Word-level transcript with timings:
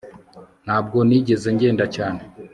Ntabwo 0.65 0.97
nigeze 1.07 1.47
ngenda 1.55 1.85
cyane 1.95 2.21